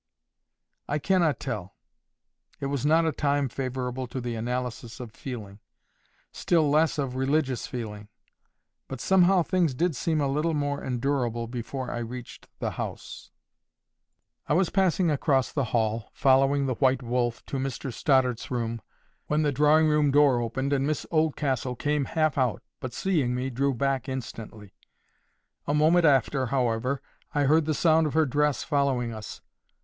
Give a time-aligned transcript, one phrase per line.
[0.87, 1.75] I cannot tell.
[2.59, 8.07] It was not a time favourable to the analysis of feeling—still less of religious feeling.
[8.87, 13.29] But somehow things did seem a little more endurable before I reached the house.
[14.49, 18.81] I was passing across the hall, following the "white wolf" to Mr Stoddart's room,
[19.27, 23.51] when the drawing room door opened, and Miss Oldcastle came half out, but seeing me
[23.51, 24.73] drew back instantly.
[25.67, 27.03] A moment after, however,
[27.35, 29.41] I heard the sound of her dress following us.